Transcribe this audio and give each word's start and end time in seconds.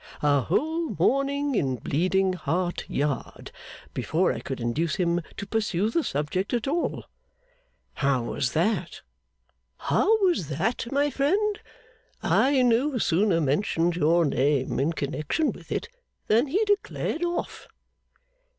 'A 0.23 0.41
whole 0.41 0.95
morning 0.97 1.53
in 1.53 1.75
Bleeding 1.75 2.33
Heart 2.33 2.89
Yard, 2.89 3.51
before 3.93 4.33
I 4.33 4.39
could 4.39 4.59
induce 4.59 4.95
him 4.95 5.21
to 5.37 5.45
pursue 5.45 5.91
the 5.91 6.03
subject 6.03 6.55
at 6.55 6.67
all?' 6.67 7.03
'How 7.93 8.23
was 8.23 8.53
that?' 8.53 9.01
'How 9.77 10.17
was 10.25 10.47
that, 10.47 10.91
my 10.91 11.11
friend? 11.11 11.59
I 12.23 12.63
no 12.63 12.97
sooner 12.97 13.39
mentioned 13.39 13.95
your 13.95 14.25
name 14.25 14.79
in 14.79 14.91
connection 14.93 15.51
with 15.51 15.71
it 15.71 15.87
than 16.25 16.47
he 16.47 16.65
declared 16.65 17.23
off. 17.23 17.67